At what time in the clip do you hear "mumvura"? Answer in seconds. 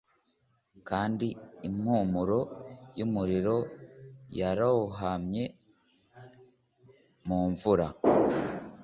7.25-7.87